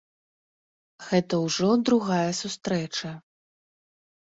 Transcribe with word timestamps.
Гэта 1.09 1.35
ўжо 1.45 1.69
другая 1.91 2.31
сустрэча. 2.41 3.15